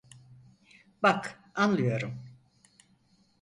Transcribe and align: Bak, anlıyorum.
Bak, 1.03 1.39
anlıyorum. 1.55 2.23